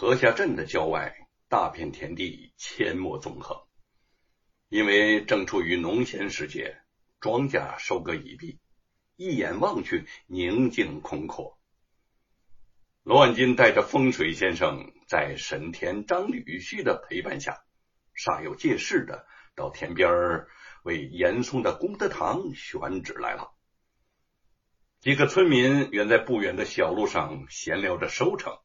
[0.00, 1.14] 河下镇的郊外，
[1.50, 3.58] 大片田地阡陌纵横。
[4.70, 6.80] 因为正处于农闲时节，
[7.20, 8.58] 庄稼收割已毕，
[9.16, 11.58] 一眼望去宁静空阔。
[13.02, 17.62] 罗万金带着风水先生，在沈田、张吕旭的陪伴下，
[18.16, 20.46] 煞有介事的到田边
[20.82, 23.52] 为严嵩的功德堂选址来了。
[25.00, 28.56] 几个村民远在不远的小路上闲聊着收成。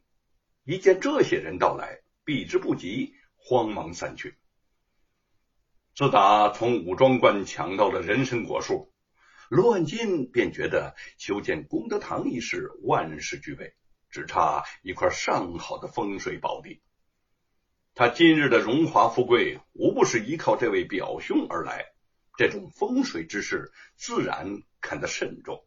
[0.66, 4.36] 一见这些人到来，避之不及，慌忙散去。
[5.93, 8.92] 自打从武庄关抢到了人参果树，
[9.47, 13.75] 罗万金便觉得修建功德堂一事万事俱备，
[14.09, 16.82] 只差一块上好的风水宝地。
[17.93, 21.86] 他今日的荣华富贵，无不是依靠这位表兄而来。
[22.37, 25.64] 这种风水之事，自然看得慎重。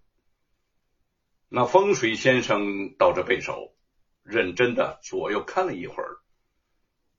[1.48, 3.76] 那风水先生到这背手。
[4.28, 6.18] 认真的左右看了一会儿，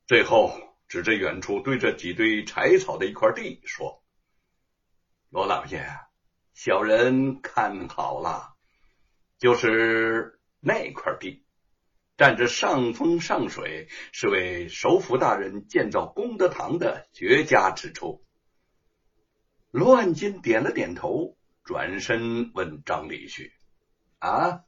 [0.06, 0.54] 最后
[0.88, 4.04] 指着远处堆着几堆柴草的一块地说
[5.32, 5.90] ：“罗老爷，
[6.54, 8.54] 小人看好了，
[9.40, 11.44] 就是那块地，
[12.16, 18.24] 占着上风上水，是为首府大人建造功德堂的绝佳之处。”
[19.72, 23.52] 罗万金点了点头，转身问张礼旭
[24.20, 24.62] ：“啊？”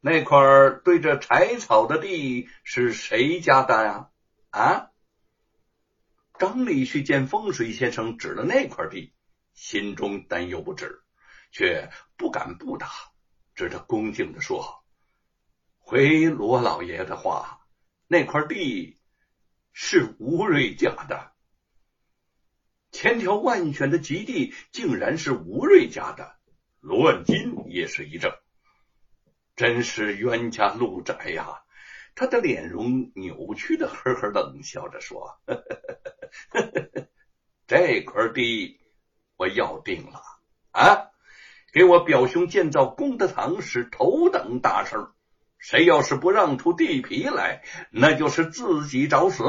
[0.00, 0.38] 那块
[0.84, 4.10] 对着柴草的地是谁家的呀？
[4.50, 4.90] 啊！
[6.38, 9.14] 张立旭见风水先生指了那块地，
[9.54, 11.02] 心中担忧不止，
[11.50, 12.88] 却不敢不答，
[13.54, 14.84] 只得恭敬的说
[15.78, 17.66] ：“回罗老爷的话，
[18.06, 19.00] 那块地
[19.72, 21.32] 是吴瑞家的。
[22.92, 26.36] 千挑万选的吉地，竟然是吴瑞家的。”
[26.80, 28.38] 罗万金也是一怔。
[29.56, 31.62] 真是冤家路窄呀！
[32.14, 35.64] 他的脸容扭曲的，呵呵冷笑着说：“呵呵
[36.50, 37.08] 呵呵呵
[37.66, 38.80] 这块地
[39.36, 40.22] 我要定了
[40.70, 41.10] 啊！
[41.72, 45.08] 给我表兄建造功德堂是头等大事，
[45.58, 49.44] 谁要是不让出地皮来，那就是自己找死。”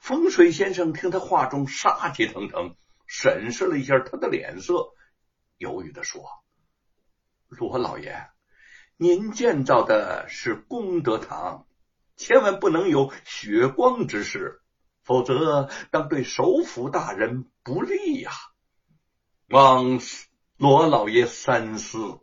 [0.00, 4.92] 风水先生听他话中杀气腾腾，审视了一下他的脸色，
[5.56, 6.24] 犹豫的说
[7.48, 8.28] ：“罗老爷。”
[8.98, 11.66] 您建造的是功德堂，
[12.16, 14.62] 千万不能有血光之事，
[15.02, 18.30] 否则当对首府大人不利呀！
[19.48, 20.00] 望
[20.56, 22.20] 罗老爷三思。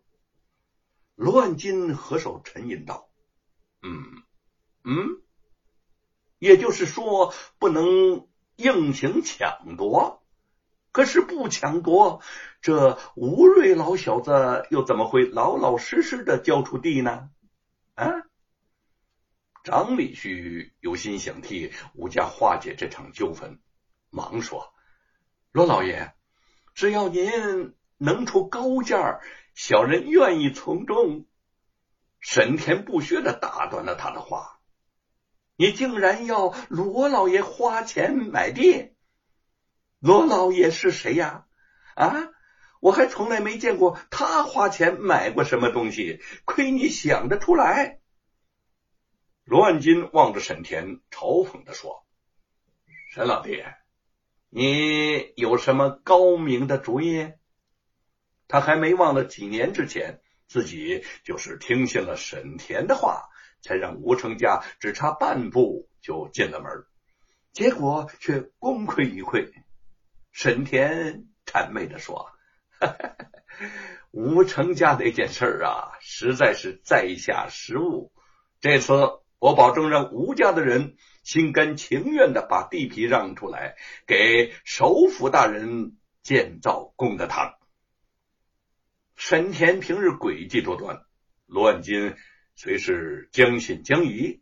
[1.15, 3.07] 罗万金合手沉吟道
[3.83, 4.23] ：“嗯
[4.83, 5.21] 嗯，
[6.39, 10.22] 也就是说，不能硬行抢夺。”
[10.93, 12.21] 可是不抢夺，
[12.61, 17.31] 这吴瑞老小子又怎么会老老实实的交出地呢？
[17.95, 18.05] 啊！
[19.63, 23.59] 张立旭有心想替吴家化解这场纠纷，
[24.11, 24.71] 忙说
[25.51, 26.13] ：“罗老爷，
[26.75, 29.19] 只要您能出高价，
[29.55, 31.25] 小人愿意从中。”
[32.21, 34.59] 沈田不屑的打断了他的话
[35.57, 38.92] ：“你竟然要罗老爷花钱买地？”
[40.03, 41.45] 罗老爷是谁呀？
[41.95, 42.27] 啊，
[42.81, 48.01] 我还从来没见过他花钱买过什么东西，亏你想得出来。
[49.45, 52.05] 罗万金望着沈田，嘲讽的说
[53.15, 53.63] ：“沈老弟，
[54.49, 57.31] 你有什么高明的主意？”
[58.49, 63.29] 他还没忘了几年之前，自己就是听信了沈田的话，
[63.61, 66.85] 才让吴成家只差半步就进了门，
[67.53, 69.49] 结果却功亏一篑。
[70.33, 72.31] 沈田谄媚的说
[74.09, 78.11] ：“吴成家那件事啊，实在是在下失误。
[78.59, 78.95] 这次
[79.37, 83.75] 我保证让吴家的人心甘情愿的把地皮让出来，
[84.07, 87.53] 给首府大人建造功德堂。”
[89.15, 91.05] 沈田平日诡计多端，
[91.45, 92.15] 罗万金
[92.55, 94.41] 虽是将信将疑，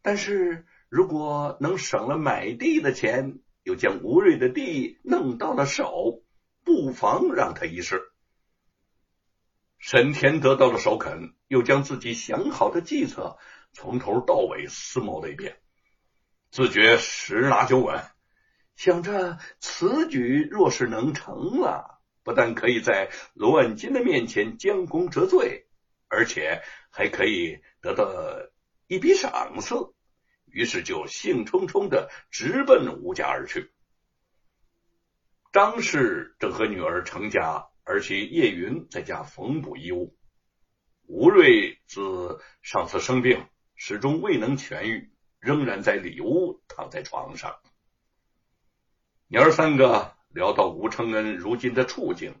[0.00, 3.40] 但是如果能省了买地的钱。
[3.62, 6.22] 又将吴瑞的地弄到了手，
[6.64, 8.02] 不妨让他一试。
[9.78, 13.36] 沈田得到了首肯，又将自己想好的计策
[13.72, 15.58] 从头到尾思谋了一遍，
[16.50, 18.04] 自觉十拿九稳，
[18.76, 25.66] 想着此举若是能成了，不但可以在罗万金的面前将功折罪，
[26.08, 28.06] 而且还可以得到
[28.86, 29.91] 一笔赏赐。
[30.52, 33.72] 于是就兴冲冲的直奔吴家而去。
[35.52, 40.16] 张氏正和女儿成家，儿媳叶云在家缝补衣物。
[41.06, 45.10] 吴瑞自上次生病，始终未能痊愈，
[45.40, 47.58] 仍然在里屋躺在床上。
[49.26, 52.34] 娘儿三个聊到吴承恩如今的处境，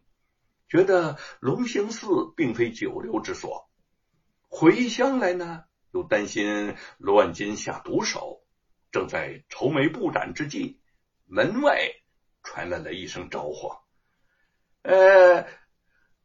[0.68, 3.68] 觉得龙兴寺并非久留之所。
[4.48, 8.42] 回乡来呢，又担心罗万金下毒手，
[8.90, 10.80] 正在愁眉不展之际，
[11.26, 11.90] 门外
[12.42, 13.72] 传来了一声招呼
[14.82, 15.46] ：“呃，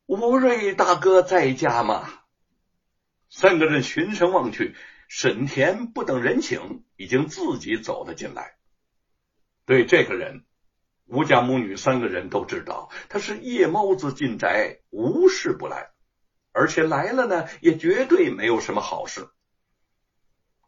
[0.05, 2.09] 吴瑞大哥在家吗？”
[3.29, 4.75] 三个人循声望去，
[5.09, 8.55] 沈田不等人请，已经自己走了进来。
[9.65, 10.45] 对这个人，
[11.07, 15.91] 吴家母女三个人都知道，他是夜猫子进宅，无事不来。
[16.53, 19.27] 而且来了呢，也绝对没有什么好事。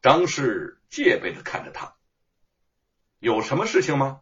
[0.01, 1.95] 张氏戒备的看着他，
[3.19, 4.21] 有什么事情吗？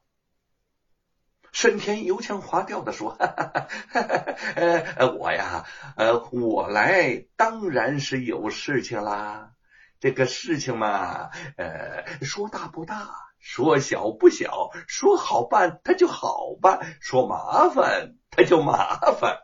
[1.51, 5.65] 沈天油腔滑调的说：“哈哈哈呃，我呀，
[5.95, 9.53] 呃，我来当然是有事情啦。
[9.99, 19.41] 这个事情嘛，呃，说大不大，说小不小，说好办他就好办，说麻烦他就麻烦。”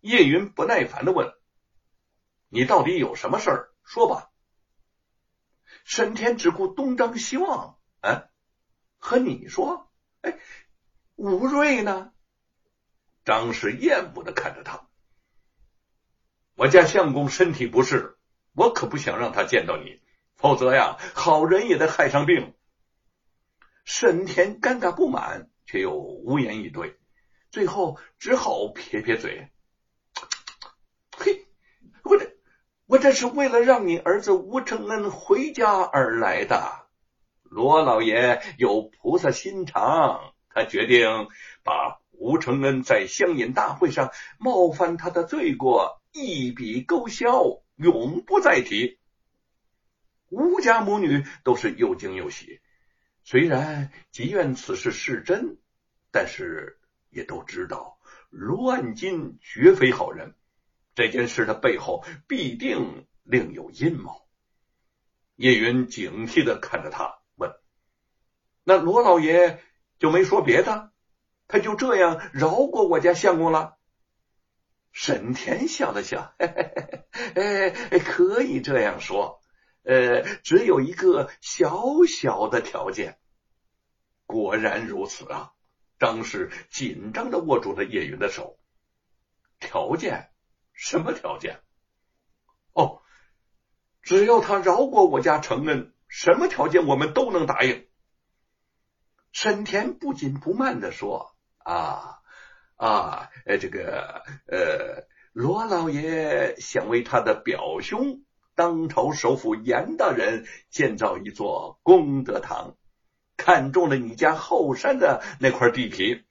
[0.00, 1.32] 叶云不耐烦的问
[2.48, 3.70] ：“你到底有什么事儿？
[3.84, 4.29] 说吧。”
[5.84, 8.24] 沈天只顾东张西望，啊，
[8.98, 9.90] 和你说，
[10.20, 10.38] 哎，
[11.16, 12.12] 吴瑞呢？
[13.24, 14.88] 张氏厌恶的看着他。
[16.54, 18.18] 我家相公身体不适，
[18.54, 20.00] 我可不想让他见到你，
[20.36, 22.54] 否则呀，好人也得害上病。
[23.84, 26.98] 沈田尴尬不满，却又无言以对，
[27.50, 29.50] 最后只好撇撇嘴。
[31.16, 31.46] 嘿，
[32.04, 32.36] 我这
[32.90, 36.88] 我这是为了让你儿子吴承恩回家而来的。
[37.44, 41.28] 罗老爷有菩萨心肠，他决定
[41.62, 44.10] 把吴承恩在乡饮大会上
[44.40, 48.98] 冒犯他的罪过一笔勾销，永不再提。
[50.28, 52.60] 吴家母女都是又惊又喜，
[53.22, 55.58] 虽然极愿此事是真，
[56.10, 58.00] 但是也都知道
[58.30, 60.34] 罗万金绝非好人。
[60.94, 64.28] 这件事的背后必定另有阴谋。
[65.36, 67.54] 叶云警惕的看着他，问
[68.64, 69.62] ：“那罗老爷
[69.98, 70.92] 就没说别的？
[71.48, 73.76] 他就这样饶过我家相公了？”
[74.92, 77.04] 沈田笑了笑：“嘿嘿
[77.34, 79.40] 嘿哎，可以这样说。
[79.82, 83.18] 呃，只有一个小小的条件。”
[84.26, 85.52] 果然如此啊！
[85.98, 88.58] 张氏紧张的握住了叶云的手。
[89.58, 90.29] 条件。
[90.82, 91.60] 什么条件？
[92.72, 93.02] 哦，
[94.00, 97.86] 只要他饶过我家承恩，什么条件我们都能答应。
[99.30, 102.22] 沈田不紧不慢的说：“啊
[102.76, 108.22] 啊，呃，这个呃，罗老爷想为他的表兄
[108.54, 112.74] 当朝首辅严大人建造一座功德堂，
[113.36, 116.24] 看中了你家后山的那块地皮，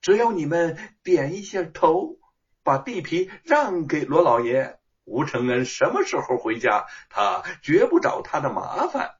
[0.00, 2.18] 只要你们点一下头。”
[2.64, 9.14] 把地皮让给罗老爷，吴承恩什么时候回家，他绝不找他的麻烦。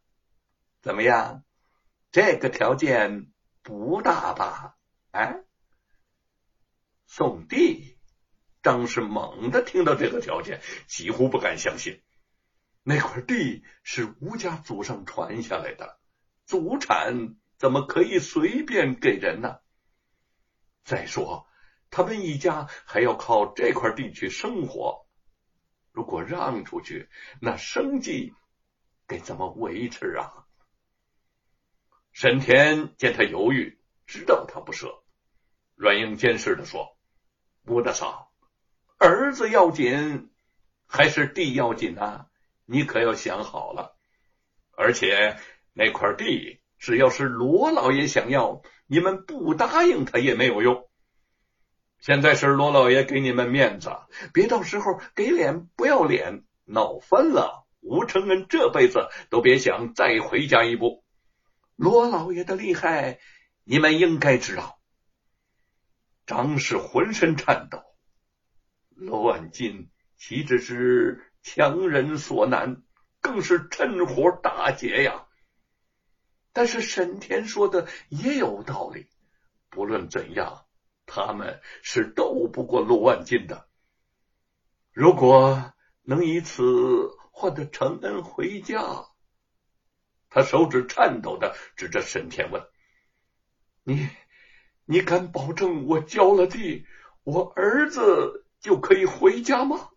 [0.83, 1.45] 怎么样？
[2.11, 3.31] 这个条件
[3.63, 4.77] 不大吧？
[5.11, 5.45] 哎，
[7.07, 7.99] 送地！
[8.63, 12.03] 张氏猛地听到这个条件，几乎不敢相信。
[12.83, 15.99] 那块地是吴家祖上传下来的，
[16.47, 19.59] 祖产怎么可以随便给人呢？
[20.83, 21.47] 再说。
[21.95, 25.07] 他们一家还要靠这块地去生活，
[25.93, 27.09] 如果让出去，
[27.41, 28.35] 那生计
[29.07, 30.45] 该怎么维持啊？
[32.11, 35.05] 沈田见他犹豫，知道他不舍，
[35.77, 36.99] 软硬兼施的说
[37.65, 38.33] ：“吴大嫂，
[38.99, 40.33] 儿子要紧
[40.87, 42.27] 还是地要紧啊？
[42.65, 43.97] 你可要想好了。
[44.73, 45.39] 而且
[45.73, 50.91] 那块地，只要是罗老爷想要，你们不答应他也没有用。”
[52.05, 53.89] 现在是罗老爷给你们面子，
[54.35, 61.03] 别到时候给脸不要脸，闹翻了，吴承恩这辈子都别想再回家一步。
[61.77, 63.21] 罗老爷的厉害，
[63.63, 64.79] 你们应该知道。
[66.27, 67.83] 张氏浑身颤抖，
[68.91, 72.83] 罗万金岂止是强人所难，
[73.23, 75.25] 更是趁火打劫呀！
[76.53, 79.07] 但是沈田说的也有道理，
[79.71, 80.64] 不论怎样。
[81.15, 83.69] 他们是斗不过陆万金的。
[84.91, 86.65] 如果能以此
[87.31, 89.07] 换得承恩回家，
[90.29, 92.67] 他手指颤抖的指着沈天问
[93.85, 94.09] ：“你，
[94.87, 96.85] 你敢保证我交了地，
[97.23, 99.91] 我儿子就可以回家吗？”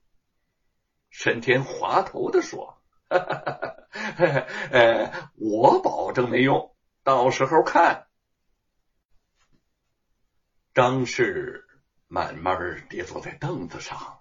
[1.10, 8.07] 沈天滑头的说：“哈哈哈哈哈呃，我保证没用，到时候看。
[10.78, 11.66] 张氏
[12.08, 14.20] 慢慢跌坐在凳子上，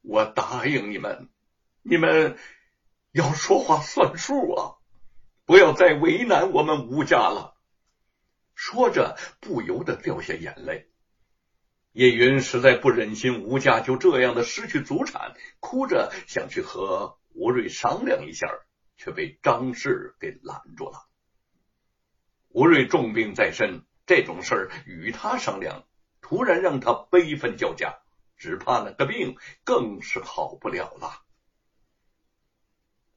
[0.00, 1.30] 我答应你们，
[1.82, 2.36] 你们
[3.12, 4.74] 要说话算数啊，
[5.44, 7.54] 不要再为难我们吴家了。
[8.56, 10.90] 说着，不由得掉下眼泪。
[11.92, 18.48] 叶云实在不忍心吴家就这样的失去祖产，哭着想去和吴瑞商量一下，
[18.96, 21.06] 却被张氏给拦住了。
[22.48, 25.84] 吴瑞重病在身，这种事儿与他商量，
[26.20, 27.98] 突然让他悲愤交加，
[28.36, 31.22] 只怕那个病更是好不了了。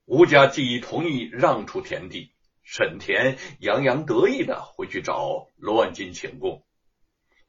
[0.06, 2.32] 吴家既已同意让出田地，
[2.64, 6.66] 沈田洋洋得意的回去找罗万金请功。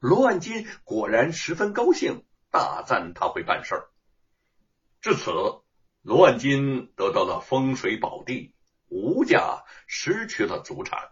[0.01, 3.89] 罗万金果然十分高兴，大赞他会办事儿。
[5.01, 5.31] 至此，
[6.03, 8.55] 罗万金得到了风水宝地，
[8.89, 11.11] 吴家失去了祖产，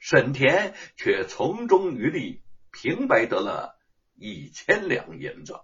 [0.00, 2.42] 沈田却从中渔利，
[2.72, 3.78] 平白得了
[4.16, 5.60] 一千两银子。